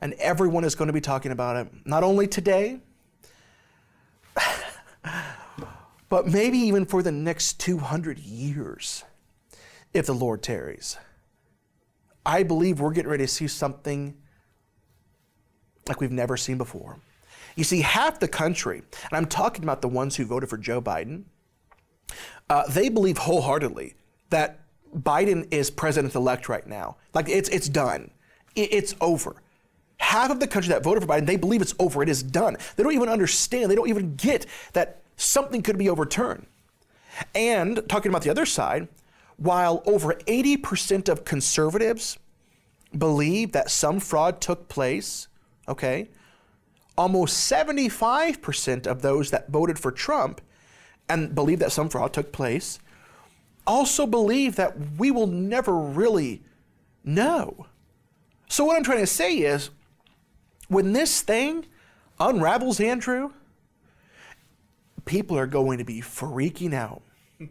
[0.00, 2.80] and everyone is going to be talking about it, not only today,
[6.08, 9.04] but maybe even for the next 200 years,
[9.92, 10.96] if the Lord tarries.
[12.24, 14.16] I believe we're getting ready to see something
[15.88, 16.98] like we've never seen before.
[17.56, 20.80] You see, half the country, and I'm talking about the ones who voted for Joe
[20.80, 21.24] Biden,
[22.48, 23.94] uh, they believe wholeheartedly
[24.30, 24.60] that
[24.96, 26.96] Biden is president elect right now.
[27.14, 28.10] Like it's it's done.
[28.54, 29.36] It- it's over.
[30.10, 32.02] Half of the country that voted for Biden, they believe it's over.
[32.02, 32.56] It is done.
[32.74, 33.70] They don't even understand.
[33.70, 36.46] They don't even get that something could be overturned.
[37.32, 38.88] And talking about the other side,
[39.36, 42.18] while over 80% of conservatives
[42.98, 45.28] believe that some fraud took place,
[45.68, 46.08] okay,
[46.98, 50.40] almost 75% of those that voted for Trump
[51.08, 52.80] and believe that some fraud took place
[53.64, 56.42] also believe that we will never really
[57.04, 57.66] know.
[58.48, 59.70] So, what I'm trying to say is
[60.70, 61.66] when this thing
[62.20, 63.32] unravels, Andrew,
[65.04, 67.02] people are going to be freaking out.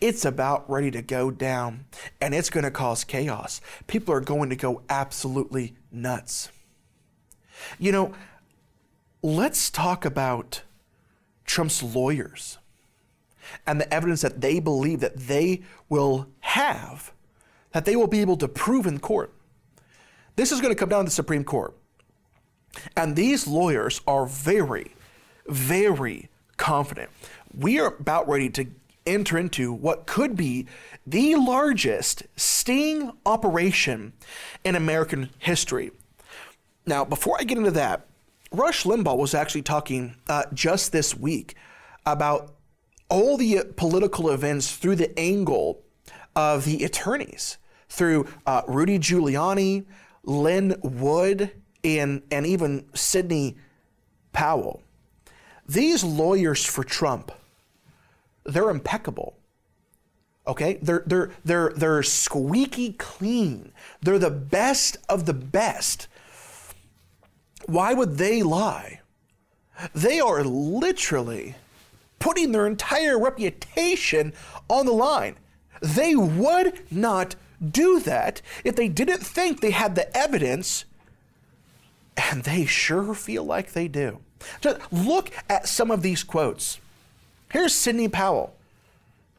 [0.00, 1.86] It's about ready to go down
[2.20, 3.60] and it's going to cause chaos.
[3.86, 6.50] People are going to go absolutely nuts.
[7.78, 8.12] You know,
[9.22, 10.62] let's talk about
[11.46, 12.58] Trump's lawyers
[13.66, 17.12] and the evidence that they believe that they will have,
[17.72, 19.32] that they will be able to prove in court.
[20.36, 21.74] This is going to come down to the Supreme Court.
[22.96, 24.94] And these lawyers are very,
[25.46, 27.10] very confident.
[27.56, 28.66] We are about ready to
[29.06, 30.66] enter into what could be
[31.06, 34.12] the largest sting operation
[34.64, 35.90] in American history.
[36.86, 38.06] Now, before I get into that,
[38.52, 41.54] Rush Limbaugh was actually talking uh, just this week
[42.04, 42.54] about
[43.08, 45.82] all the political events through the angle
[46.34, 49.84] of the attorneys, through uh, Rudy Giuliani,
[50.24, 51.52] Lin Wood,
[51.84, 53.56] and, and even Sidney
[54.32, 54.82] Powell.
[55.66, 57.32] These lawyers for Trump,
[58.44, 59.36] they're impeccable.
[60.46, 63.72] Okay, they're they're they're they're squeaky clean.
[64.00, 66.08] They're the best of the best.
[67.66, 69.00] Why would they lie?
[69.94, 71.54] They are literally
[72.18, 74.32] putting their entire reputation
[74.68, 75.36] on the line.
[75.80, 80.84] They would not do that if they didn't think they had the evidence,
[82.30, 84.18] and they sure feel like they do.
[84.60, 86.78] Just look at some of these quotes.
[87.52, 88.54] Here's Sidney Powell.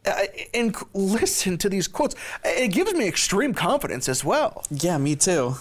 [0.06, 2.16] Uh, and listen to these quotes.
[2.44, 4.64] It gives me extreme confidence as well.
[4.72, 5.56] Yeah, me too.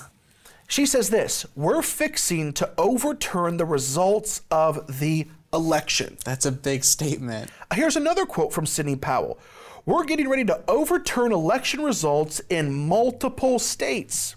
[0.66, 6.16] She says this We're fixing to overturn the results of the election.
[6.24, 7.50] That's a big statement.
[7.74, 9.38] Here's another quote from Sidney Powell
[9.84, 14.36] We're getting ready to overturn election results in multiple states.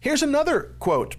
[0.00, 1.16] Here's another quote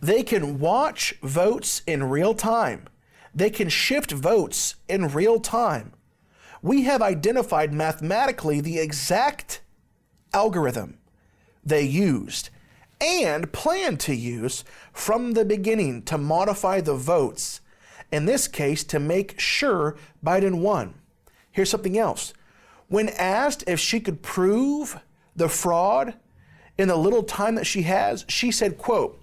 [0.00, 2.88] They can watch votes in real time,
[3.34, 5.92] they can shift votes in real time.
[6.60, 9.62] We have identified mathematically the exact
[10.32, 10.98] algorithm
[11.64, 12.50] they used
[13.00, 17.60] and plan to use from the beginning to modify the votes,
[18.12, 20.94] in this case, to make sure Biden won.
[21.50, 22.32] Here's something else.
[22.88, 25.00] When asked if she could prove
[25.34, 26.14] the fraud
[26.78, 29.18] in the little time that she has, she said, quote,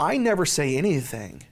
[0.00, 1.42] I never say anything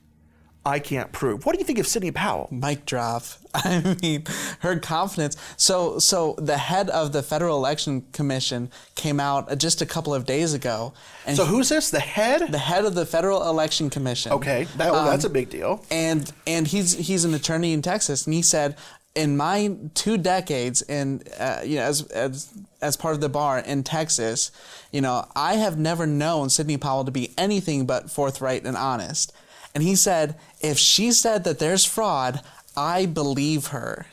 [0.69, 1.47] I can't prove.
[1.47, 2.49] What do you think of Sidney Powell?
[2.51, 3.23] Mic drop.
[3.55, 4.25] I mean,
[4.61, 5.37] her confidence.
[5.57, 10.27] So, so the head of the Federal Election Commission came out just a couple of
[10.27, 10.93] days ago,
[11.27, 11.91] and So who's this?
[11.91, 12.53] The head?
[12.53, 14.33] the head of the Federal Election Commission.
[14.33, 15.85] Okay, that, well, that's um, a big deal.
[15.91, 18.77] and and he's he's an attorney in Texas, and he said,
[19.19, 23.59] in my two decades in uh, you know as as as part of the bar
[23.59, 24.53] in Texas,
[24.93, 29.33] you know, I have never known Sidney Powell to be anything but forthright and honest.
[29.75, 32.41] And he said, if she said that there's fraud,
[32.77, 34.07] I believe her.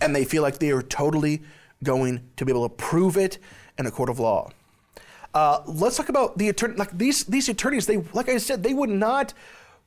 [0.00, 1.42] and they feel like they are totally
[1.82, 3.38] going to be able to prove it
[3.78, 4.50] in a court of law.
[5.34, 6.74] Uh, let's talk about the attorney.
[6.76, 9.32] Like these these attorneys, they like I said, they would not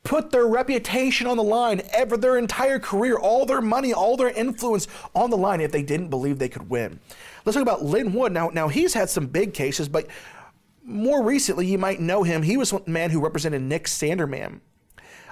[0.03, 4.29] put their reputation on the line ever their entire career, all their money, all their
[4.29, 6.99] influence on the line if they didn't believe they could win.
[7.45, 8.31] Let's talk about Lin Wood.
[8.31, 10.07] Now, now he's had some big cases, but
[10.83, 12.43] more recently, you might know him.
[12.43, 14.59] He was the man who represented Nick Sandmann.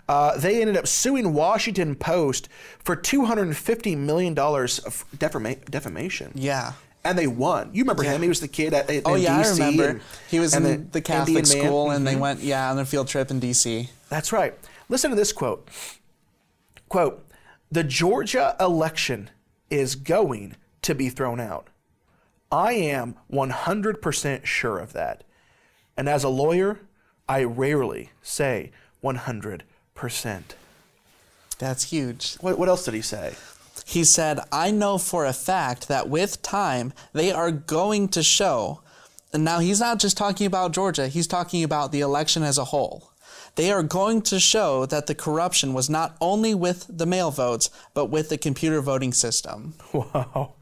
[0.08, 6.32] Uh, they ended up suing Washington Post for $250 million of defama- defamation.
[6.34, 6.74] Yeah.
[7.04, 7.72] And they won.
[7.74, 8.22] You remember him?
[8.22, 9.88] He was the kid at, at Oh in yeah, DC I remember.
[9.90, 11.68] and- he was in the, Catholic Indian man.
[11.68, 12.20] school, and they Mhm.
[12.20, 13.90] went yeah on a field trip in D.C.
[14.10, 14.54] That's right.
[14.88, 15.68] Listen to this quote.
[16.90, 17.26] Quote,
[17.72, 19.30] the Georgia election
[19.70, 21.68] is going to be thrown out.
[22.52, 25.24] I am 100% sure of that.
[25.96, 26.80] And as a lawyer,
[27.30, 29.64] I rarely say 100%.
[31.58, 32.36] That's huge.
[32.42, 33.36] What, what else did he say?
[33.86, 38.82] He said, I know for a fact that with time, they are going to show.
[39.34, 42.66] And now he's not just talking about Georgia, he's talking about the election as a
[42.66, 43.12] whole.
[43.56, 47.70] They are going to show that the corruption was not only with the mail votes,
[47.94, 49.74] but with the computer voting system.
[49.94, 50.54] Wow.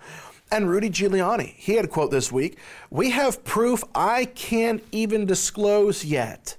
[0.51, 2.57] And Rudy Giuliani, he had a quote this week
[2.89, 6.57] We have proof I can't even disclose yet.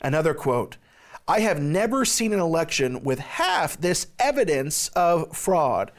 [0.00, 0.78] Another quote
[1.30, 5.92] I have never seen an election with half this evidence of fraud.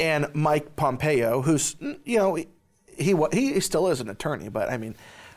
[0.00, 2.38] And Mike Pompeo, who's, you know,
[2.96, 4.94] he, wa- he still is an attorney, but I mean,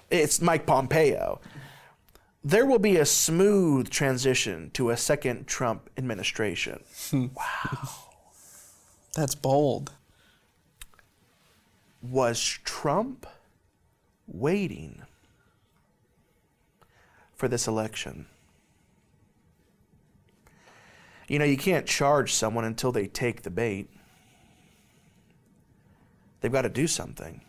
[0.10, 1.42] it's Mike Pompeo.
[2.42, 6.82] There will be a smooth transition to a second Trump administration.
[7.10, 7.28] Hmm.
[7.36, 7.90] Wow.
[9.16, 9.92] That's bold.
[12.02, 13.28] was Trump
[14.26, 15.02] waiting
[17.36, 18.28] for this election?
[21.32, 23.90] You know, you can't charge someone until they take the bait.
[26.42, 27.40] They've got to do something.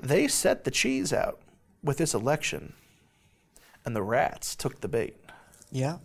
[0.00, 1.40] They set the cheese out
[1.82, 2.74] with this election,
[3.84, 5.16] and the rats took the bait.
[5.72, 5.96] Yeah.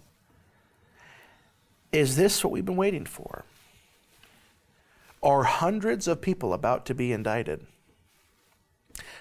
[1.92, 3.46] Is this what we've been waiting for?
[5.22, 7.68] Are hundreds of people about to be indicted?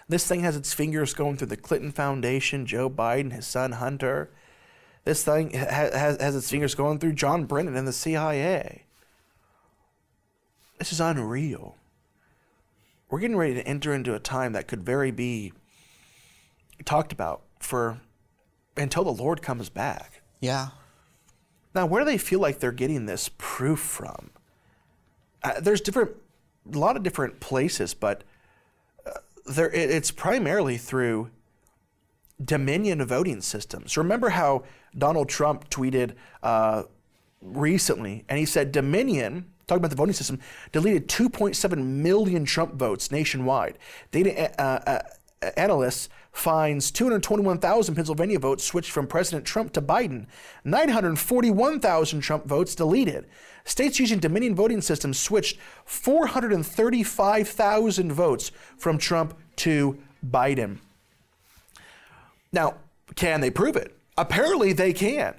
[0.09, 4.31] This thing has its fingers going through the Clinton Foundation, Joe Biden, his son Hunter.
[5.05, 8.85] This thing has, has its fingers going through John Brennan and the CIA.
[10.79, 11.77] This is unreal.
[13.11, 15.53] We're getting ready to enter into a time that could very be
[16.85, 18.01] talked about for
[18.77, 20.23] until the Lord comes back.
[20.41, 20.69] Yeah.
[21.75, 24.31] Now, where do they feel like they're getting this proof from?
[25.43, 26.13] Uh, there's different,
[26.73, 28.25] a lot of different places, but
[29.07, 29.11] uh,
[29.47, 31.31] there it, it's primarily through
[32.45, 33.97] Dominion voting systems.
[33.97, 34.65] Remember how
[34.97, 36.85] Donald Trump tweeted uh,
[37.41, 40.39] recently, and he said Dominion, talking about the voting system,
[40.73, 43.79] deleted 2.7 million Trump votes nationwide.
[44.11, 45.01] Data uh, uh,
[45.57, 50.27] analysts finds 221,000 Pennsylvania votes switched from President Trump to Biden,
[50.65, 53.27] 941,000 Trump votes deleted.
[53.65, 60.79] States using Dominion voting systems switched 435,000 votes from Trump to Biden.
[62.53, 62.77] Now,
[63.15, 63.97] can they prove it?
[64.17, 65.35] Apparently, they can.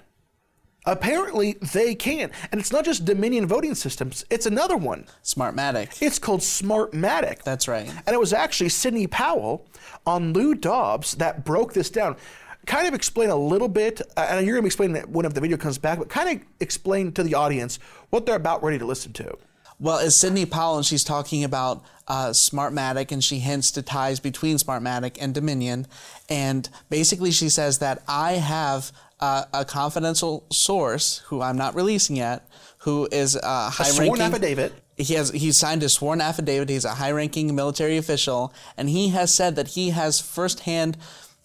[0.86, 2.32] Apparently, they can.
[2.52, 5.06] And it's not just Dominion voting systems, it's another one.
[5.24, 6.02] Smartmatic.
[6.02, 7.44] It's called Smartmatic.
[7.44, 7.90] That's right.
[8.06, 9.66] And it was actually Sidney Powell
[10.06, 12.18] on Lou Dobbs that broke this down.
[12.66, 15.42] Kind of explain a little bit, uh, and you're going to explain it when the
[15.42, 17.78] video comes back, but kind of explain to the audience
[18.10, 19.38] what they're about ready to listen to.
[19.84, 24.22] Well, it's Sidney Powell, and she's talking about uh, Smartmatic, and she hints to ties
[24.22, 25.88] between Smartmatic and Dominion.
[26.30, 32.16] And basically, she says that I have uh, a confidential source who I'm not releasing
[32.16, 34.74] yet, who is a high sworn ranking affidavit.
[34.96, 36.70] He has he's signed a sworn affidavit.
[36.70, 40.96] He's a high-ranking military official, and he has said that he has firsthand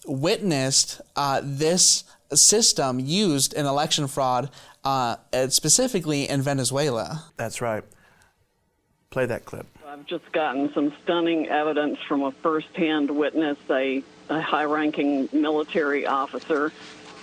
[0.06, 4.48] witnessed uh, this system used in election fraud,
[4.84, 5.16] uh,
[5.48, 7.24] specifically in Venezuela.
[7.36, 7.82] That's right.
[9.10, 9.66] Play that clip.
[9.86, 16.72] I've just gotten some stunning evidence from a first-hand witness, a, a high-ranking military officer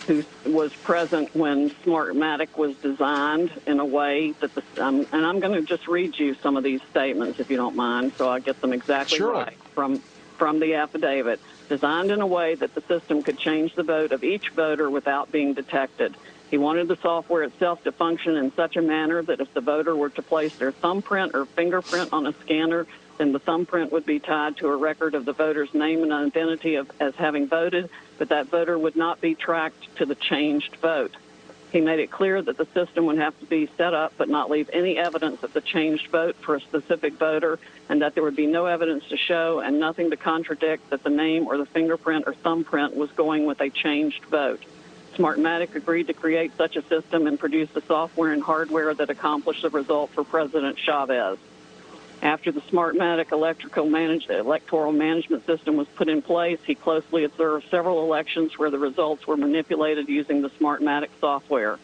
[0.07, 5.39] who was present when Smartmatic was designed in a way that the um, and I'm
[5.39, 8.39] going to just read you some of these statements if you don't mind, so I
[8.39, 9.33] get them exactly Sure.
[9.33, 9.99] right from
[10.37, 11.39] from the affidavit.
[11.69, 15.31] Designed in a way that the system could change the vote of each voter without
[15.31, 16.15] being detected.
[16.49, 19.95] He wanted the software itself to function in such a manner that if the voter
[19.95, 22.85] were to place their thumbprint or fingerprint on a scanner,
[23.17, 26.75] then the thumbprint would be tied to a record of the voter's name and identity
[26.75, 31.15] of, as having voted, but that voter would not be tracked to the changed vote.
[31.71, 34.49] He made it clear that the system would have to be set up but not
[34.49, 38.35] leave any evidence of the changed vote for a specific voter, and that there would
[38.35, 42.25] be no evidence to show and nothing to contradict that the name or the fingerprint
[42.27, 44.63] or thumbprint was going with a changed vote.
[45.15, 49.61] Smartmatic agreed to create such a system and produce the software and hardware that accomplished
[49.61, 51.37] the result for President Chavez.
[52.21, 53.31] After the Smartmatic
[53.89, 58.79] manage, electoral management system was put in place, he closely observed several elections where the
[58.79, 61.77] results were manipulated using the Smartmatic software.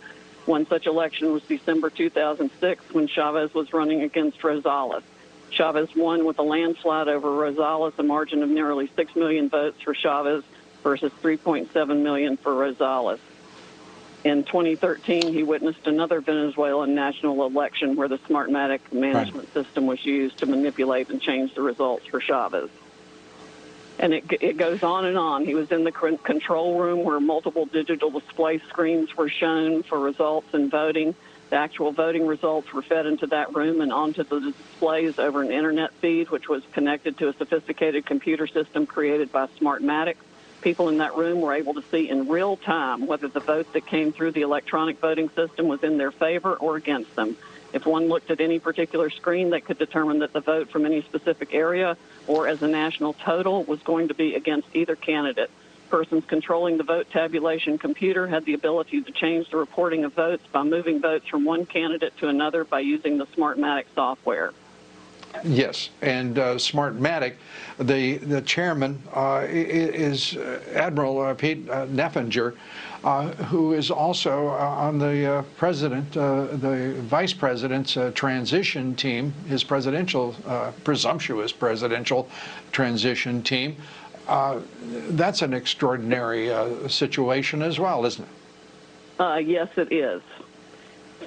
[0.46, 5.04] One such election was December 2006 when Chavez was running against Rosales.
[5.52, 9.94] Chavez won with a landslide over Rosales, a margin of nearly 6 million votes for
[9.94, 10.44] Chavez
[10.84, 13.20] versus 3.7 million for Rosales.
[14.24, 20.38] In 2013, he witnessed another Venezuelan national election where the Smartmatic management system was used
[20.40, 22.70] to manipulate and change the results for Chavez.
[23.98, 25.46] And it, it goes on and on.
[25.46, 30.54] He was in the control room where multiple digital display screens were shown for results
[30.54, 31.16] and voting.
[31.50, 35.52] The actual voting results were fed into that room and onto the displays over an
[35.52, 40.16] internet feed, which was connected to a sophisticated computer system created by Smartmatic
[40.62, 43.86] people in that room were able to see in real time whether the vote that
[43.86, 47.36] came through the electronic voting system was in their favor or against them.
[47.74, 51.02] If one looked at any particular screen, they could determine that the vote from any
[51.02, 51.98] specific area
[52.28, 55.50] or as a national total was going to be against either candidate.
[55.90, 60.44] Persons controlling the vote tabulation computer had the ability to change the reporting of votes
[60.52, 64.54] by moving votes from one candidate to another by using the Smartmatic software.
[65.44, 67.34] Yes, and uh, Smartmatic,
[67.80, 72.56] the the chairman uh, is uh, Admiral uh, Pete uh, Neffenger,
[73.46, 80.36] who is also on the president, the vice president's transition team, his presidential,
[80.84, 82.30] presumptuous presidential
[82.72, 83.76] transition team.
[85.10, 86.52] That's an extraordinary
[86.90, 88.28] situation as well, isn't
[89.20, 89.48] it?
[89.48, 90.22] Yes, it is.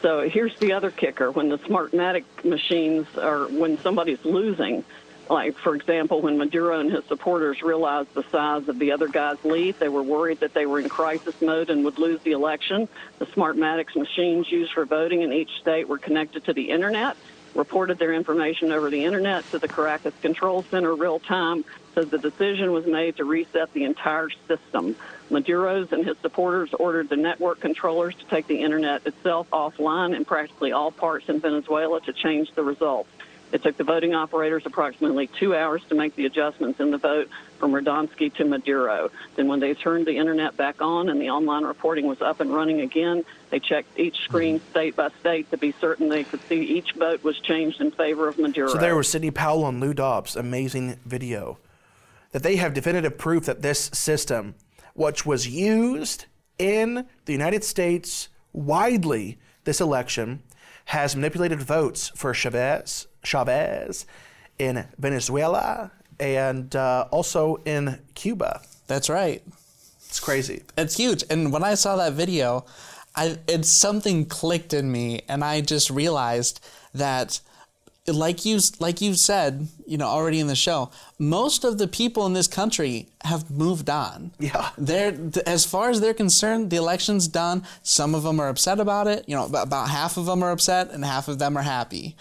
[0.05, 4.85] So here's the other kicker: when the Smartmatic machines are, when somebody's losing,
[5.31, 9.39] like for example, when Maduro and his supporters realized the size of the other guy's
[9.45, 12.87] lead, they were worried that they were in crisis mode and would lose the election.
[13.19, 17.17] The Smartmatics machines used for voting in each state were connected to the internet,
[17.55, 21.65] reported their information over the internet to the Caracas Control Center real time.
[21.95, 24.97] So the decision was made to reset the entire system.
[25.31, 30.25] Maduro's and his supporters ordered the network controllers to take the internet itself offline in
[30.25, 33.09] practically all parts in Venezuela to change the results.
[33.53, 37.29] It took the voting operators approximately two hours to make the adjustments in the vote
[37.59, 39.12] from Radonski to Maduro.
[39.37, 42.53] Then, when they turned the internet back on and the online reporting was up and
[42.53, 44.70] running again, they checked each screen mm-hmm.
[44.70, 48.27] state by state to be certain they could see each vote was changed in favor
[48.27, 48.70] of Maduro.
[48.70, 51.59] So there was Sidney Powell and Lou Dobbs, amazing video.
[52.33, 54.57] That they have definitive proof that this system,
[54.95, 56.27] which was used
[56.59, 60.43] in the United States widely this election
[60.87, 64.07] has manipulated votes for Chavez, Chavez
[64.59, 65.91] in Venezuela
[66.21, 68.63] and uh, also in Cuba.
[68.87, 69.43] That's right.
[70.09, 70.63] It's crazy.
[70.77, 71.25] It's huge.
[71.29, 72.67] And when I saw that video,
[73.17, 76.65] I it's something clicked in me, and I just realized
[76.95, 77.41] that,
[78.07, 82.27] like you like you said, you know, already in the show, most of the people
[82.27, 84.33] in this country have moved on.
[84.39, 84.71] Yeah.
[84.77, 87.65] They're as far as they're concerned, the election's done.
[87.83, 89.25] Some of them are upset about it.
[89.27, 92.17] You know, about half of them are upset, and half of them are happy.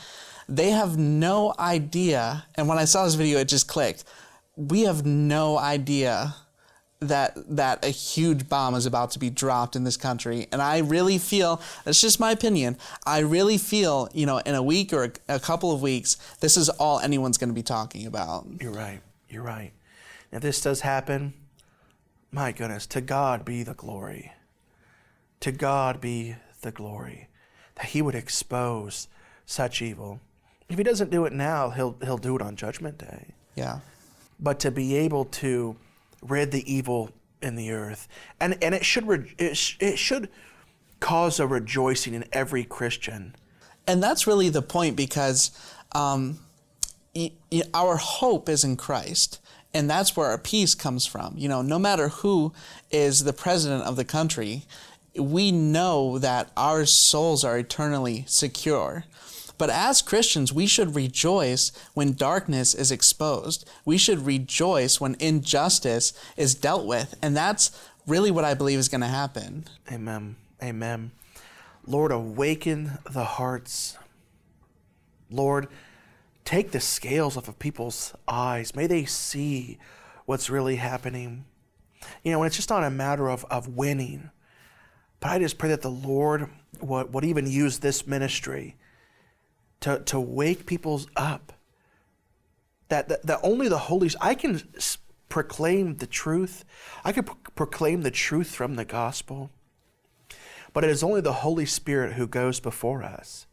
[0.48, 2.46] They have no idea.
[2.56, 4.04] And when I saw this video, it just clicked.
[4.56, 6.36] We have no idea
[7.10, 10.48] that that a huge bomb is about to be dropped in this country.
[10.52, 14.64] And i really feel that's just my opinion i really feel you know in a
[14.64, 18.06] week or a, a couple of weeks this is all anyone's going to be talking
[18.06, 18.46] about.
[18.60, 19.02] You're right.
[19.30, 19.72] You're right.
[20.32, 21.34] If this does happen.
[22.32, 22.88] My goodness.
[22.88, 24.32] To god be the glory.
[25.42, 27.28] To god be the glory
[27.76, 29.08] that he would expose
[29.46, 30.20] such evil.
[30.70, 33.34] If he doesn't do it now he'll he'll do it on judgment day.
[33.56, 33.80] Yeah.
[34.40, 35.76] But to be able to
[36.30, 37.12] rid the evil
[37.42, 38.08] in the earth.
[38.40, 40.30] And, and it, should re- it, sh- it should
[41.00, 43.36] cause a rejoicing in every Christian.
[43.86, 45.52] And that's really the point because
[45.94, 46.40] um,
[47.14, 49.40] y- y- our hope is in Christ.
[49.74, 51.34] And that's where our peace comes from.
[51.36, 52.54] You know, no matter who
[52.92, 54.64] is the president of the country,
[55.16, 59.06] we know that our souls are eternally secure.
[59.58, 63.70] But as Christians, we should rejoice when darkness is exposed.
[63.86, 67.16] We should rejoice when injustice is dealt with.
[67.22, 67.72] And that's
[68.08, 69.66] really what I believe is going to happen.
[69.92, 70.36] Amen.
[70.62, 71.12] Amen.
[71.86, 73.98] Lord, awaken the hearts.
[75.30, 75.68] Lord,
[76.46, 78.76] take the scales off of people's eyes.
[78.76, 79.78] May they see
[80.26, 81.46] what's really happening.
[82.24, 84.32] You know, and it's just not a matter of, of winning.
[85.20, 86.50] But I just pray that the Lord
[86.82, 88.78] would, would even use this ministry
[89.84, 91.52] to, to wake people up.
[92.88, 94.62] That, that, that only the Holy I can
[95.28, 96.64] proclaim the truth.
[97.04, 99.52] I can pro- proclaim the truth from the gospel.
[100.72, 103.46] But it is only the Holy Spirit who goes before us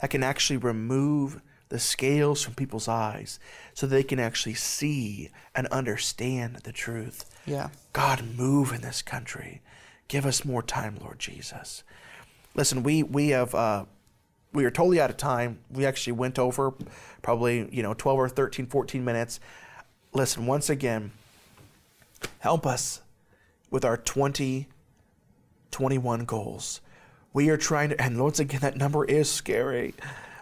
[0.00, 3.38] that can actually remove the scales from people's eyes
[3.72, 7.24] so they can actually see and understand the truth.
[7.46, 7.70] Yeah.
[7.94, 9.62] God, move in this country.
[10.08, 11.84] Give us more time, Lord Jesus.
[12.54, 13.84] Listen, we we have uh,
[14.52, 15.58] we are totally out of time.
[15.70, 16.72] We actually went over
[17.22, 19.40] probably, you know, 12 or 13, 14 minutes.
[20.12, 21.12] Listen, once again,
[22.40, 23.00] help us
[23.70, 26.80] with our 2021 goals.
[27.32, 29.94] We are trying to, and once again, that number is scary.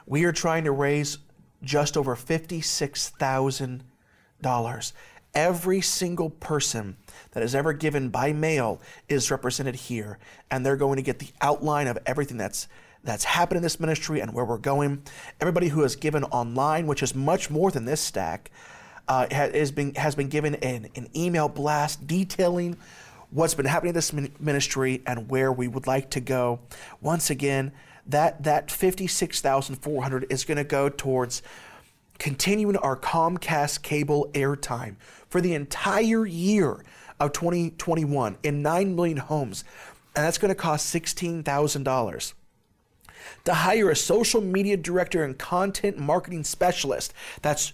[0.06, 1.18] We are trying to raise
[1.62, 4.92] just over $56,000.
[5.34, 6.96] Every single person
[7.32, 8.80] that is ever given by mail
[9.10, 10.18] is represented here,
[10.50, 12.66] and they're going to get the outline of everything that's
[13.04, 15.02] that's happened in this ministry and where we're going.
[15.40, 18.50] Everybody who has given online, which is much more than this stack,
[19.06, 22.76] uh, has been has been given an, an email blast detailing
[23.30, 26.60] what's been happening in this ministry and where we would like to go.
[27.00, 27.72] Once again,
[28.06, 31.42] that that fifty six thousand four hundred is going to go towards
[32.18, 34.96] continuing our Comcast cable airtime
[35.28, 36.84] for the entire year
[37.20, 39.64] of 2021 in 9 million homes.
[40.14, 42.32] And that's going to cost $16,000
[43.44, 47.12] to hire a social media director and content marketing specialist.
[47.42, 47.72] That's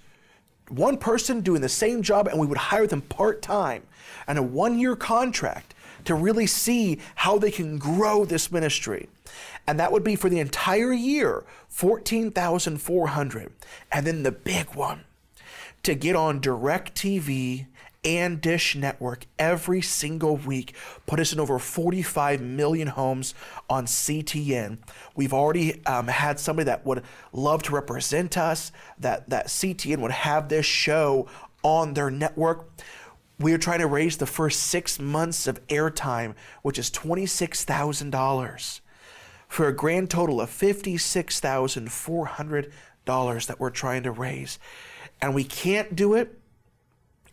[0.69, 3.83] one person doing the same job, and we would hire them part time
[4.27, 5.75] and a one year contract
[6.05, 9.09] to really see how they can grow this ministry.
[9.67, 13.53] And that would be for the entire year, 14,400.
[13.91, 15.05] And then the big one,
[15.83, 17.67] to get on DirecTV
[18.05, 20.75] and Dish Network every single week,
[21.07, 23.35] put us in over 45 million homes
[23.71, 24.79] on CTN.
[25.17, 27.03] We've already um, had somebody that would
[27.33, 31.29] love to represent us, that, that CTN would have this show
[31.63, 32.69] on their network.
[33.39, 38.81] We are trying to raise the first six months of airtime, which is $26,000,
[39.49, 44.59] for a grand total of $56,400 that we're trying to raise.
[45.21, 46.39] And we can't do it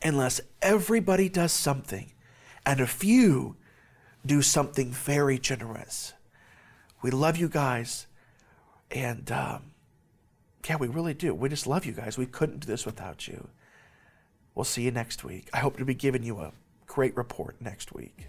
[0.03, 2.11] unless everybody does something
[2.65, 3.55] and a few
[4.25, 6.13] do something very generous.
[7.01, 8.07] We love you guys.
[8.91, 9.71] And um,
[10.67, 11.33] yeah, we really do.
[11.33, 12.17] We just love you guys.
[12.17, 13.47] We couldn't do this without you.
[14.53, 15.49] We'll see you next week.
[15.53, 16.51] I hope to be giving you a
[16.85, 18.27] great report next week.